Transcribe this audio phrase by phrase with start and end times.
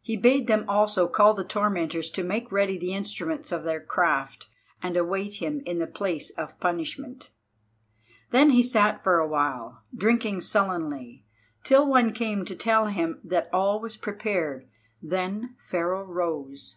[0.00, 4.46] He bade them also call the tormentors to make ready the instruments of their craft,
[4.80, 7.32] and await him in the place of punishment.
[8.30, 11.24] Then he sat for awhile, drinking sullenly,
[11.64, 14.68] till one came to tell him that all was prepared.
[15.02, 16.76] Then Pharaoh rose.